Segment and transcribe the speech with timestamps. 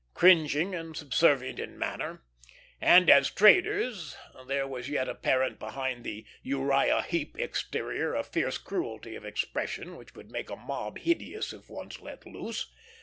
[0.15, 2.23] Cringing and subservient in manner,
[2.81, 9.15] and as traders, there was yet apparent behind the Uriah Heap exterior a fierce cruelty
[9.15, 12.71] of expression which would make a mob hideous, if once let loose.